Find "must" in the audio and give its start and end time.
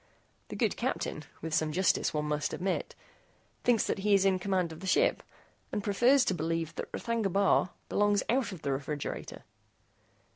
2.25-2.55